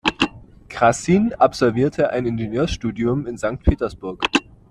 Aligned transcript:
Krassin 0.67 1.31
absolvierte 1.35 2.09
ein 2.09 2.25
Ingenieurstudium 2.25 3.27
in 3.27 3.37
Sankt 3.37 3.65
Petersburg. 3.65 4.25